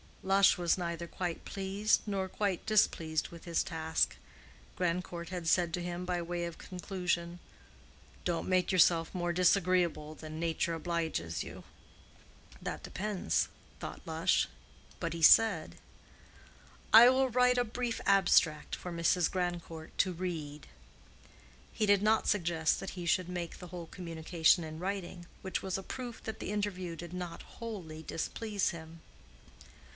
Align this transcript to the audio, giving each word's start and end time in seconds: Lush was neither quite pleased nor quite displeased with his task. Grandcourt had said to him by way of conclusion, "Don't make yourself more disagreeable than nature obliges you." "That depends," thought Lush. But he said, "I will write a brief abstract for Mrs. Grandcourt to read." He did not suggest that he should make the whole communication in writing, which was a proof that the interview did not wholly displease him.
Lush 0.23 0.55
was 0.57 0.77
neither 0.79 1.07
quite 1.07 1.45
pleased 1.45 2.01
nor 2.07 2.27
quite 2.27 2.65
displeased 2.67 3.29
with 3.29 3.45
his 3.45 3.63
task. 3.63 4.17
Grandcourt 4.75 5.29
had 5.29 5.47
said 5.47 5.73
to 5.73 5.81
him 5.81 6.05
by 6.05 6.21
way 6.23 6.45
of 6.45 6.57
conclusion, 6.57 7.39
"Don't 8.23 8.47
make 8.47 8.71
yourself 8.71 9.13
more 9.15 9.33
disagreeable 9.33 10.13
than 10.15 10.39
nature 10.39 10.73
obliges 10.75 11.43
you." 11.43 11.63
"That 12.61 12.83
depends," 12.83 13.47
thought 13.79 14.01
Lush. 14.05 14.47
But 14.99 15.13
he 15.13 15.21
said, 15.21 15.75
"I 16.93 17.09
will 17.09 17.29
write 17.29 17.57
a 17.59 17.63
brief 17.63 17.99
abstract 18.05 18.75
for 18.75 18.91
Mrs. 18.91 19.29
Grandcourt 19.29 19.95
to 19.99 20.13
read." 20.13 20.67
He 21.73 21.85
did 21.85 22.01
not 22.03 22.27
suggest 22.27 22.79
that 22.79 22.91
he 22.91 23.05
should 23.07 23.29
make 23.29 23.57
the 23.57 23.67
whole 23.67 23.87
communication 23.87 24.63
in 24.63 24.79
writing, 24.79 25.27
which 25.43 25.61
was 25.63 25.77
a 25.77 25.83
proof 25.83 26.23
that 26.23 26.39
the 26.39 26.51
interview 26.51 26.95
did 26.95 27.13
not 27.13 27.43
wholly 27.43 28.01
displease 28.03 28.69
him. 28.69 29.01